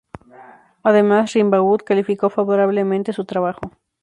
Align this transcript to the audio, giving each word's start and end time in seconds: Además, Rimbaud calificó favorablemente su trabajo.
Además, 0.81 1.31
Rimbaud 1.33 1.81
calificó 1.85 2.31
favorablemente 2.31 3.13
su 3.13 3.23
trabajo. 3.25 3.69